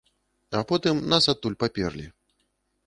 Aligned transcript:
А 0.59 0.61
потым 0.71 1.03
нас 1.13 1.31
адтуль 1.35 1.59
паперлі. 1.67 2.07